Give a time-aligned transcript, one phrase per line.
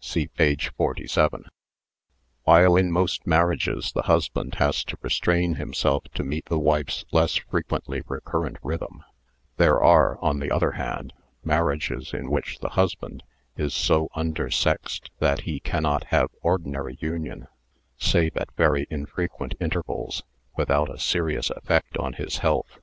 [0.00, 1.44] (See page 47.)
[2.44, 7.04] While in most marriages the husband has to re strain himself to meet the wife's
[7.12, 9.04] less frequently re current rhythm,
[9.58, 11.12] there are, on the other hand,
[11.44, 13.22] mar riages in which the husband
[13.58, 17.46] is so under sexed that he cannot have ordinary union
[17.98, 20.22] save at very infrequent intervals
[20.56, 22.78] without a serious effect on his health.